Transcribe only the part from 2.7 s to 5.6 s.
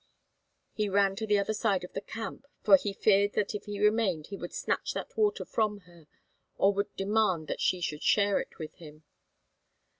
he feared that if he remained he would snatch that water